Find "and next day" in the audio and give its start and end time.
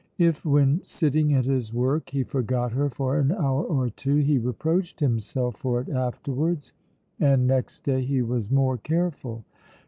7.19-8.01